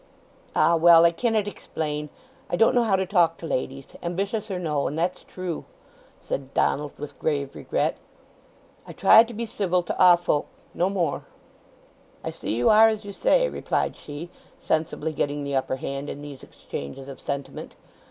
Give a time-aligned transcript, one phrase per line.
[0.55, 2.09] "Ah, well, I cannet explain.
[2.49, 5.65] I don't know how to talk to ladies, ambitious or no; and that's true,"
[6.19, 7.97] said Donald with grave regret.
[8.87, 11.25] "I try to be civil to a' folk—no more!"
[12.23, 16.23] "I see you are as you say," replied she, sensibly getting the upper hand in
[16.23, 17.75] these exchanges of sentiment.